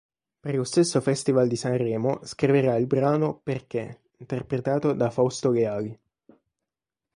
[0.39, 5.95] Per lo stesso Festival di Sanremo scriverà il brano "Perché", interpretato da Fausto Leali.